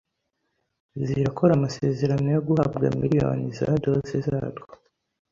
zirakora 1.05 1.51
amasezerano 1.55 2.27
yo 2.35 2.41
guhabwa 2.47 2.87
miliyoni 3.01 3.45
za 3.57 3.69
doze 3.83 4.15
zarwo 4.27 4.67